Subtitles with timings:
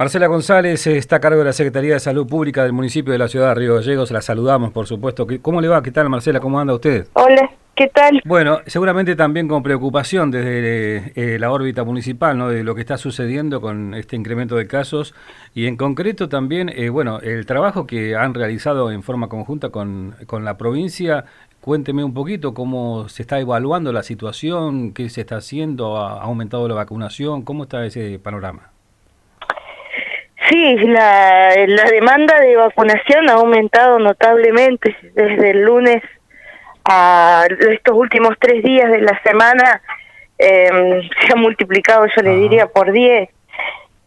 [0.00, 3.28] Marcela González está a cargo de la Secretaría de Salud Pública del municipio de la
[3.28, 4.10] ciudad de Río Gallegos.
[4.10, 5.26] La saludamos, por supuesto.
[5.42, 5.82] ¿Cómo le va?
[5.82, 6.40] ¿Qué tal, Marcela?
[6.40, 7.06] ¿Cómo anda usted?
[7.12, 8.22] Hola, ¿qué tal?
[8.24, 12.48] Bueno, seguramente también con preocupación desde eh, la órbita municipal, ¿no?
[12.48, 15.14] De lo que está sucediendo con este incremento de casos
[15.54, 20.16] y en concreto también, eh, bueno, el trabajo que han realizado en forma conjunta con,
[20.26, 21.26] con la provincia
[21.60, 26.66] Cuénteme un poquito cómo se está evaluando la situación, qué se está haciendo, ha aumentado
[26.68, 28.70] la vacunación, cómo está ese panorama.
[30.50, 36.02] Sí, la, la demanda de vacunación ha aumentado notablemente desde el lunes
[36.84, 39.80] a estos últimos tres días de la semana.
[40.38, 43.28] Em, se ha multiplicado, yo le diría, por diez.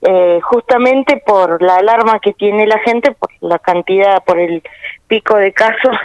[0.06, 4.62] Eh, justamente por la alarma que tiene la gente, por la cantidad, por el
[5.08, 5.96] pico de casos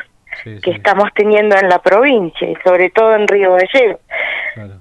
[0.45, 4.01] que estamos teniendo en la provincia y sobre todo en Río Gallegos.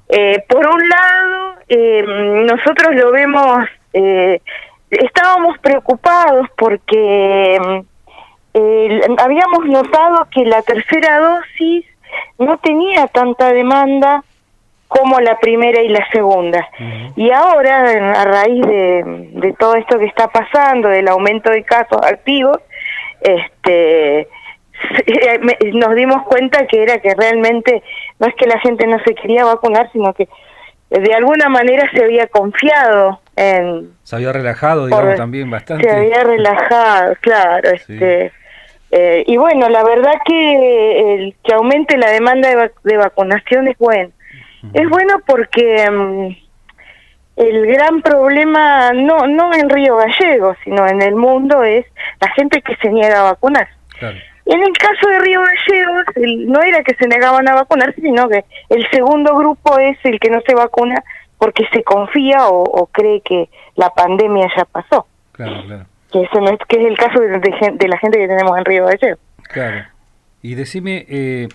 [0.09, 2.03] Eh, por un lado, eh,
[2.45, 4.39] nosotros lo vemos, eh,
[4.89, 7.83] estábamos preocupados porque
[9.17, 11.85] habíamos notado que la tercera dosis
[12.39, 14.23] no tenía tanta demanda
[14.87, 16.67] como la primera y la segunda.
[17.15, 22.01] Y ahora, a raíz de, de todo esto que está pasando, del aumento de casos
[22.03, 22.59] activos,
[23.21, 24.27] este
[25.73, 27.81] nos dimos cuenta que era que realmente
[28.19, 30.27] no es que la gente no se quería vacunar, sino que
[30.89, 33.91] de alguna manera se había confiado en...
[34.03, 35.83] Se había relajado, digamos, también bastante.
[35.83, 37.69] Se había relajado, claro.
[37.71, 38.31] este
[38.91, 42.49] eh, Y bueno, la verdad que el que aumente la demanda
[42.83, 44.11] de, vacunación es bueno.
[44.73, 46.27] Es bueno porque mm,
[47.35, 51.85] el gran problema, no, no en Río Gallegos, sino en el mundo, es
[52.19, 53.67] la gente que se niega a vacunar.
[53.99, 54.17] Claro.
[54.47, 56.05] En el caso de Río Gallegos,
[56.47, 60.29] no era que se negaban a vacunarse, sino que el segundo grupo es el que
[60.29, 61.03] no se vacuna
[61.37, 65.05] porque se confía o, cree que la pandemia ya pasó.
[65.33, 65.85] Claro, claro.
[66.11, 68.85] Que, eso no es, que es el caso de, la gente que tenemos en Río
[68.85, 69.19] Gallegos.
[69.49, 69.85] Claro.
[70.41, 71.49] Y decime, eh,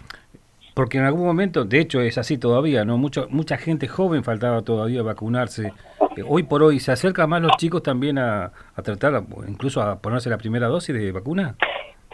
[0.74, 2.98] porque en algún momento, de hecho es así todavía, ¿no?
[2.98, 5.72] Mucho, mucha gente joven faltaba todavía vacunarse.
[6.14, 9.98] Eh, hoy por hoy, ¿se acercan más los chicos también a, a tratar, incluso a
[9.98, 11.56] ponerse la primera dosis de vacuna?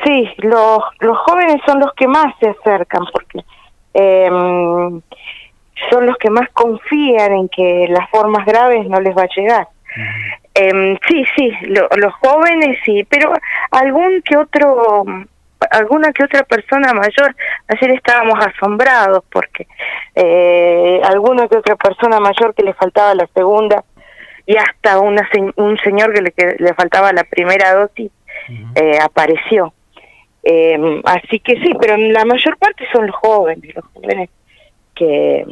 [0.04, 3.44] Sí, los, los jóvenes son los que más se acercan porque
[3.94, 4.28] eh,
[5.91, 9.69] son los que más confían en que las formas graves no les va a llegar.
[10.54, 13.32] Eh, sí, sí, los jóvenes sí, pero
[13.70, 15.04] algún que otro,
[15.70, 17.34] alguna que otra persona mayor,
[17.69, 19.66] ayer estábamos asombrados porque
[20.14, 23.84] eh, alguna que otra persona mayor que le faltaba la segunda
[24.47, 28.10] y hasta una, un señor que le, que le faltaba la primera dosis
[28.75, 29.72] eh, apareció.
[30.43, 34.31] Eh, así que sí, pero la mayor parte son los jóvenes, los jóvenes
[34.94, 35.44] que,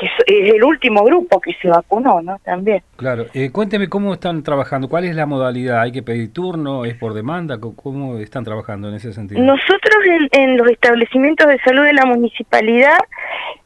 [0.00, 2.38] que es el último grupo que se vacunó, ¿no?
[2.44, 2.82] También.
[2.96, 3.26] Claro.
[3.34, 7.12] Eh, cuénteme cómo están trabajando, cuál es la modalidad, ¿hay que pedir turno, es por
[7.12, 7.58] demanda?
[7.60, 9.42] ¿Cómo están trabajando en ese sentido?
[9.42, 9.96] Nosotros
[10.32, 12.98] en, los establecimientos de salud de la municipalidad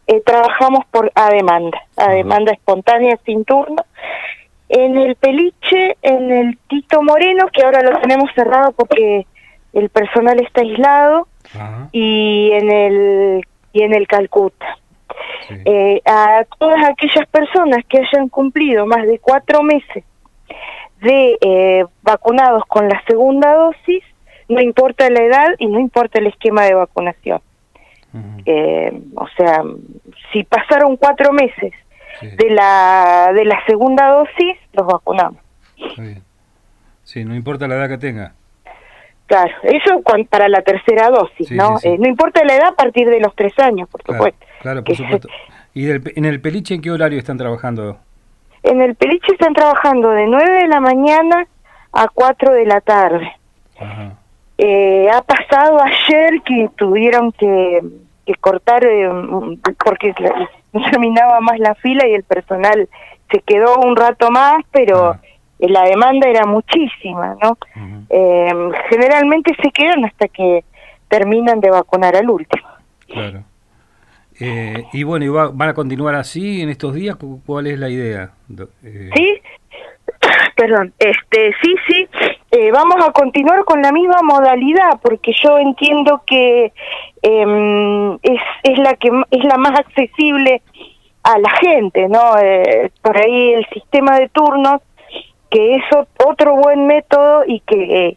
[0.07, 3.85] eh, trabajamos por a demanda, a demanda espontánea sin turno.
[4.69, 9.27] En el Peliche, en el Tito Moreno, que ahora lo tenemos cerrado porque
[9.75, 11.29] el personal está aislado
[11.93, 14.79] y en el y en el Calcuta.
[15.65, 20.05] Eh, a todas aquellas personas que hayan cumplido más de cuatro meses
[21.01, 24.03] de eh, vacunados con la segunda dosis,
[24.49, 27.41] no importa la edad y no importa el esquema de vacunación.
[28.47, 29.63] Eh, o sea,
[30.33, 31.73] si pasaron cuatro meses
[32.21, 35.41] de la de la segunda dosis, los vacunamos.
[37.03, 38.35] Sí, no importa la edad que tenga.
[39.27, 41.79] Claro, eso para la tercera dosis, ¿no?
[41.83, 44.47] Eh, no importa la edad a partir de los tres años, por supuesto.
[44.61, 45.29] Claro, por supuesto.
[45.73, 47.99] ¿Y en el Peliche en qué horario están trabajando?
[48.63, 51.47] En el Peliche están trabajando de 9 de la mañana
[51.93, 53.33] a 4 de la tarde.
[54.59, 57.81] Eh, ha pasado ayer que tuvieron que,
[58.41, 59.09] cortar eh,
[59.85, 60.15] porque
[60.91, 62.89] terminaba más la fila y el personal
[63.31, 65.17] se quedó un rato más, pero...
[65.59, 67.57] Eh, la demanda era muchísima, ¿no?
[68.11, 68.53] Eh,
[68.91, 70.65] generalmente se quedan hasta que
[71.09, 72.69] terminan de vacunar al último.
[73.07, 73.45] Claro.
[74.41, 77.17] Eh, y bueno, ¿y ¿van a continuar así en estos días?
[77.47, 78.33] ¿Cuál es la idea?
[78.83, 79.41] Sí,
[80.57, 82.09] perdón, este, sí, sí,
[82.73, 86.73] vamos a continuar con la misma modalidad porque yo entiendo que
[87.23, 90.63] em, es, es la que es la más accesible
[91.23, 92.21] a la gente, ¿no?
[93.03, 94.81] por ahí el sistema de turnos
[95.55, 95.85] que es
[96.27, 98.17] otro buen método y que, eh,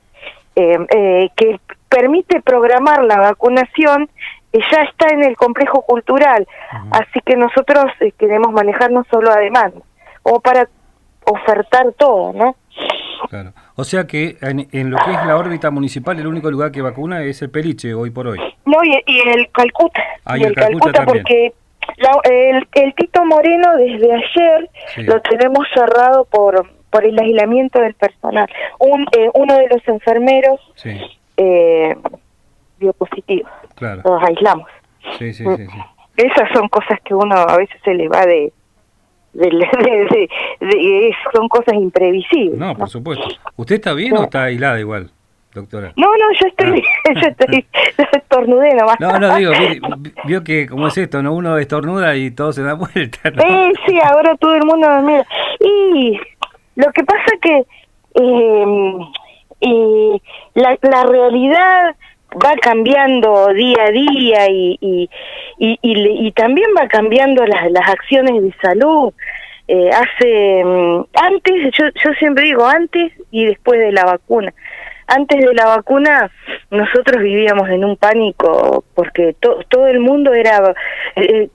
[0.55, 4.09] eh, que permite programar la vacunación
[4.53, 6.47] ya está en el complejo cultural,
[6.89, 9.81] así que nosotros eh, queremos manejarnos solo a demanda,
[10.23, 10.67] o para
[11.25, 12.55] ofertar todo, ¿no?
[13.29, 13.53] Claro.
[13.75, 17.21] O sea que en, lo que es la órbita municipal, el único lugar que vacuna
[17.21, 18.39] es el Peliche hoy por hoy.
[18.65, 18.95] No, y,
[19.29, 20.01] el Calcuta.
[20.25, 21.53] Ah, y, el, Calcuta, porque
[22.23, 24.69] el, Tito Moreno desde ayer
[25.05, 28.49] lo tenemos cerrado por por el aislamiento del personal.
[28.79, 30.59] Un, eh, uno de los enfermeros
[31.37, 31.95] eh,
[32.79, 33.47] dio positivo.
[33.75, 34.01] Claro.
[34.03, 34.67] Los aislamos.
[35.19, 35.77] Sí, sí, sí, sí.
[36.17, 38.51] Esas son cosas que uno a veces se le va de
[39.33, 39.49] de,
[40.59, 42.57] de, son cosas imprevisibles.
[42.57, 43.27] No, por supuesto.
[43.55, 45.11] ¿Usted está bien o está aislada igual,
[45.53, 45.93] doctora?
[45.95, 47.13] No, no, yo estoy, ah.
[47.21, 47.65] yo estoy,
[48.13, 48.99] estornudé nomás.
[48.99, 49.51] No, no, digo,
[50.25, 51.35] vio, que como es esto, ¿no?
[51.35, 53.29] Uno estornuda y todo se da vuelta.
[53.29, 53.43] ¿no?
[53.85, 55.27] sí, ahora todo el mundo me mira.
[55.59, 56.19] Y
[56.77, 57.65] lo que pasa que
[59.61, 60.21] eh,
[60.53, 61.95] la, la realidad
[62.43, 65.09] va cambiando día a día y, y,
[65.59, 69.13] y, y, también va cambiando las, las acciones de salud.
[69.67, 74.53] Eh, hace mm, antes, yo, yo siempre digo antes y después de la vacuna.
[75.07, 76.29] Antes de la vacuna
[76.69, 80.73] nosotros vivíamos en un pánico porque todo el mundo era
[81.15, 81.47] eh,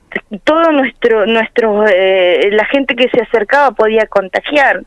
[0.44, 4.82] todo nuestro nuestro eh, la gente que se acercaba podía contagiar.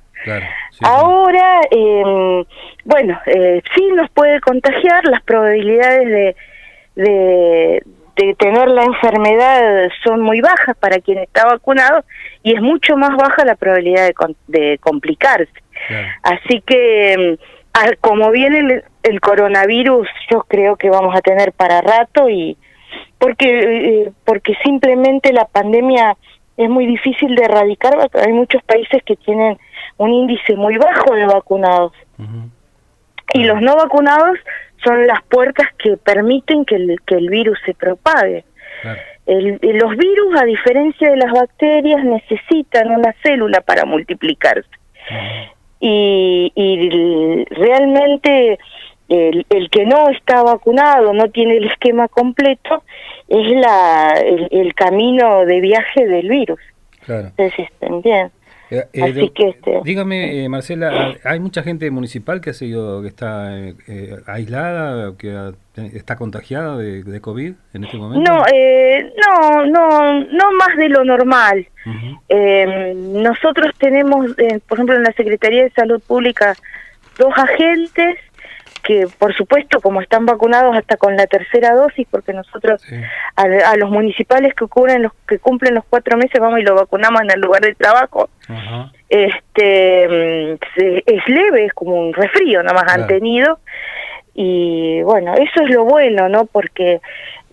[0.82, 2.46] Ahora, eh,
[2.84, 6.36] bueno, eh, sí nos puede contagiar, las probabilidades
[6.96, 7.84] de,
[8.16, 12.04] de, tener la enfermedad son muy bajas para quien está vacunado
[12.44, 14.14] y es mucho más baja la probabilidad de,
[14.48, 15.52] de complicarse.
[16.24, 17.38] Así que,
[17.74, 22.58] mm, como viene el, el, coronavirus, yo creo que vamos a tener para rato y
[23.18, 26.16] porque eh, porque simplemente la pandemia
[26.58, 29.58] es muy difícil de erradicar, hay muchos países que tienen
[29.98, 31.94] un índice muy bajo de vacunados.
[33.34, 34.38] Y los no vacunados
[34.84, 38.46] son las puertas que permiten que el, que el virus se propague.
[39.26, 44.70] El, los virus, a diferencia de las bacterias, necesitan una célula para multiplicarse.
[45.80, 48.60] Y, y realmente
[49.10, 52.84] el, el, que no está vacunado, no tiene el esquema completo,
[53.28, 56.60] es la, el, camino de viaje del virus.
[57.06, 57.28] Claro.
[57.28, 58.32] Entonces, ¿entiendes?
[58.72, 63.52] Eh, eh, este, dígame, eh, Marcela, ¿hay mucha gente municipal que ha sido, que está
[64.26, 65.54] aislada, que
[65.94, 68.32] está contagiada de, COVID en este momento?
[68.32, 71.68] No, no, no, no más de lo normal.
[72.96, 74.36] nosotros tenemos,
[74.68, 76.56] por ejemplo, en la Secretaría de Salud Pública,
[77.20, 78.18] dos agentes
[78.86, 82.82] que por supuesto como están vacunados hasta con la tercera dosis porque nosotros
[83.36, 87.22] a, los municipales que cubren los que cumplen los cuatro meses vamos y lo vacunamos
[87.24, 88.30] en el lugar de trabajo.
[89.10, 93.60] Este mm, es leve es como un resfrío nada más han tenido.
[94.36, 97.02] Y bueno eso es lo bueno no porque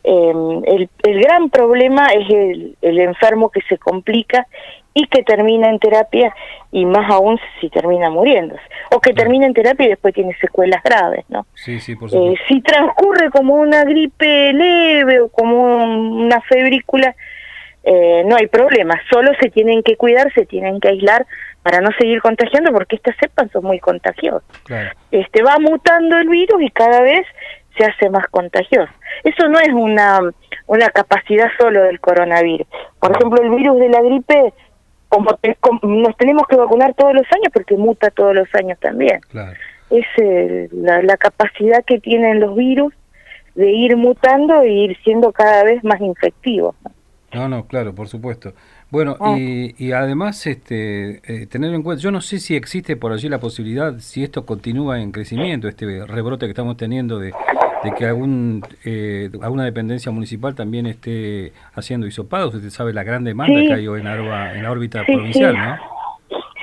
[0.04, 4.46] em, el, el gran problema es el, el enfermo que se complica
[4.94, 6.34] y que termina en terapia
[6.70, 10.82] y más aún si termina muriéndose o que termina en terapia y después tiene secuelas
[10.82, 11.46] graves, ¿no?
[11.54, 17.14] Sí, sí, por eh, si transcurre como una gripe leve o como una febrícula,
[17.84, 21.26] eh, no hay problema, solo se tienen que cuidar, se tienen que aislar
[21.62, 24.42] para no seguir contagiando porque estas cepas son muy contagiosas.
[25.10, 27.26] Este va mutando el virus y cada vez
[27.76, 28.92] se hace más contagioso.
[29.24, 30.20] Eso no es una
[30.66, 32.66] una capacidad solo del coronavirus.
[32.98, 34.54] Por ejemplo, el virus de la gripe
[35.08, 35.38] como,
[35.82, 39.20] nos tenemos que vacunar todos los años porque muta todos los años también.
[39.90, 42.94] Es eh, la, capacidad que tienen los virus
[43.54, 46.74] de ir mutando e ir siendo cada vez más infectivos.
[47.34, 48.54] No, no, claro, por supuesto.
[48.90, 53.12] Bueno, y, y, además este, eh, tener en cuenta, yo no sé si existe por
[53.12, 57.32] allí la posibilidad, si esto continúa en crecimiento, este rebrote que estamos teniendo de,
[57.82, 62.54] de que algún eh, alguna dependencia municipal también esté haciendo hisopados.
[62.54, 65.76] Usted sabe la gran demanda que hay en, en la órbita provincial, ¿no?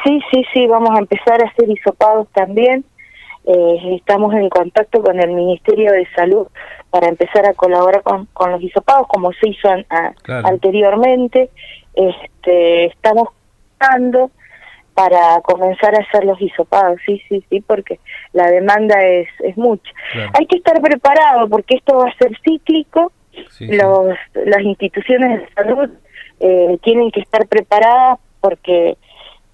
[0.03, 2.85] Sí, sí, sí, vamos a empezar a hacer hisopados también.
[3.45, 6.47] Eh, estamos en contacto con el Ministerio de Salud
[6.89, 9.69] para empezar a colaborar con, con los hisopados, como se hizo
[10.27, 11.49] anteriormente.
[11.93, 13.29] Este, estamos
[13.79, 14.31] dando
[14.93, 17.99] para comenzar a hacer los hisopados, sí, sí, sí, porque
[18.33, 19.91] la demanda es, es mucha.
[20.33, 23.11] Hay que estar preparado porque esto va a ser cíclico,
[23.59, 25.89] Los, las instituciones de salud
[26.39, 28.97] eh, tienen que estar preparadas porque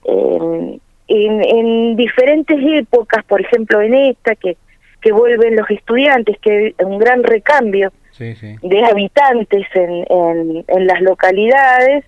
[0.06, 4.58] eh, en, en diferentes épocas, por ejemplo en esta, que,
[5.02, 11.02] que vuelven los estudiantes, que hay un gran recambio de habitantes en, en, en las
[11.02, 12.06] localidades,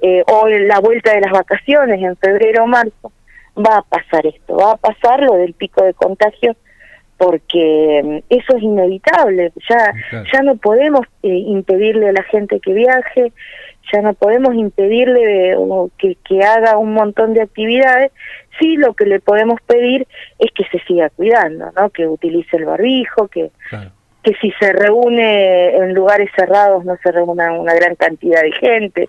[0.00, 3.12] eh, o en la vuelta de las vacaciones en febrero o marzo,
[3.56, 6.56] va a pasar esto, va a pasar lo del pico de contagio
[7.16, 9.92] porque mm, eso es inevitable, ya,
[10.32, 13.32] ya no podemos eh, impedirle a la gente que viaje,
[13.92, 15.56] ya no podemos impedirle
[15.98, 18.12] que, que haga un montón de actividades,
[18.60, 20.06] sí lo que le podemos pedir
[20.38, 21.90] es que se siga cuidando, ¿no?
[21.90, 23.50] que utilice el barbijo, que,
[24.22, 29.08] que si se reúne en lugares cerrados no se reúna una gran cantidad de gente,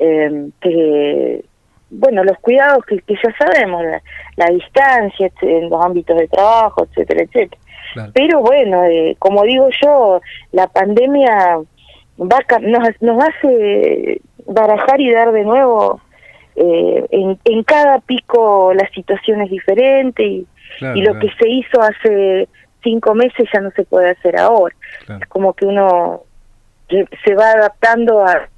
[0.00, 1.44] eh, que
[1.90, 3.82] bueno, los cuidados que, que ya sabemos,
[4.36, 7.60] la, distancia en los ámbitos de trabajo, etcétera, etcétera.
[8.14, 10.20] Pero bueno, eh, como digo yo,
[10.52, 11.58] la pandemia
[12.18, 16.00] va nos, nos hace barajar y dar de nuevo
[16.54, 20.46] eh, en, en cada pico la situación es diferente y,
[20.94, 22.48] y lo que se hizo hace
[22.82, 24.74] cinco meses ya no se puede hacer ahora.
[25.08, 26.22] Es como que uno
[26.88, 28.48] se va adaptando a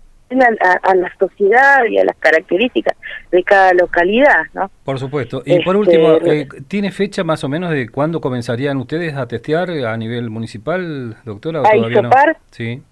[0.41, 2.97] a, la sociedad y a las características
[3.31, 4.71] de cada localidad, ¿no?
[4.85, 5.43] Por supuesto.
[5.45, 9.27] Y por este, último, eh, ¿tiene fecha más o menos de cuándo comenzarían ustedes a
[9.27, 11.61] testear a nivel municipal, doctora?
[11.61, 12.11] ¿A todavía no?
[12.51, 12.83] Sí.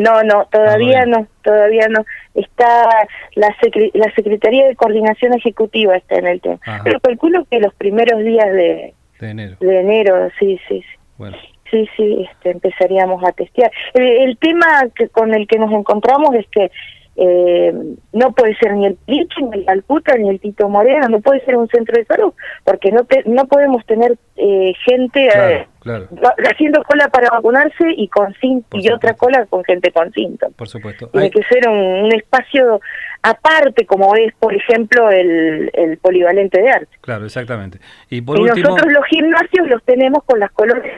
[0.00, 2.04] No, no, todavía ah, no, todavía no.
[2.34, 2.88] Está
[3.34, 3.54] la,
[3.92, 6.58] la Secretaría de Coordinación Ejecutiva está en el tema.
[6.82, 9.56] Pero calculo que los primeros días de, de enero.
[9.60, 10.80] De enero, sí, sí.
[10.80, 10.98] sí.
[11.18, 11.36] Bueno
[11.72, 13.72] sí, sí, este, empezaríamos a testear.
[13.94, 16.70] El, tema que, con el que nos encontramos es que
[17.16, 17.74] eh,
[18.12, 21.44] no puede ser ni el Liche, ni el Calcuta, ni el Tito Moreno, no puede
[21.44, 22.32] ser un centro de salud,
[22.64, 26.08] porque no no podemos tener eh, gente eh,
[26.50, 28.34] haciendo cola para vacunarse y con
[28.72, 30.54] y otra cola con gente con síntomas.
[30.56, 31.08] Por supuesto.
[31.08, 32.80] Tiene que ser un, espacio
[33.22, 36.98] aparte, como es, por ejemplo, el, el polivalente de arte.
[37.00, 37.78] Claro, exactamente.
[38.10, 40.96] Y, por nosotros los gimnasios los tenemos con las colonias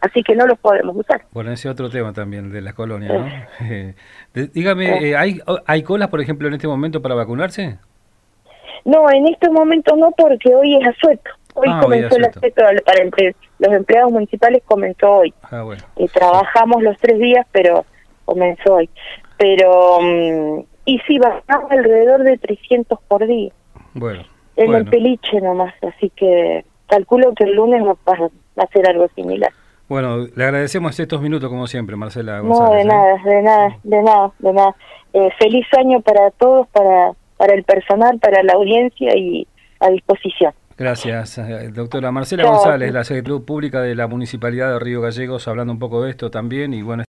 [0.00, 1.22] así que no los podemos usar.
[1.32, 3.28] Bueno, ese otro tema también de las colonias, ¿no?
[4.54, 7.78] dígame, eh, ¿hay, ¿hay colas, por ejemplo, en este momento para vacunarse?
[8.84, 11.30] No, en este momento no, porque hoy es asueto.
[11.56, 13.04] Hoy ah, comenzó el aspecto para
[13.58, 15.34] los empleados municipales, comenzó hoy.
[15.42, 15.82] Ah, bueno.
[15.96, 17.86] Y trabajamos los tres días, pero
[18.26, 18.90] comenzó hoy.
[19.38, 23.52] Pero, mm, y sí, bajamos alrededor de 300 por día.
[23.94, 24.22] Bueno.
[24.56, 29.08] En el peliche nomás, así que calculo que el lunes va, va a ser algo
[29.14, 29.52] similar.
[29.88, 32.68] Bueno, le agradecemos estos minutos como siempre, Marcela González.
[32.68, 32.84] No, de ¿eh?
[32.84, 34.76] nada, de nada, de nada, de nada.
[35.12, 39.46] Eh, feliz año para todos, para, para el personal, para la audiencia y
[39.80, 40.52] a disposición.
[40.78, 45.72] Gracias, eh, doctora Marcela González, la Secretaría Pública de la Municipalidad de Río Gallegos, hablando
[45.72, 47.04] un poco de esto también y bueno.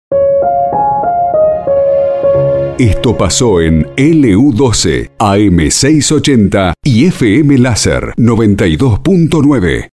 [2.79, 9.85] Esto pasó en LU12, AM680 y FM Láser 92.9.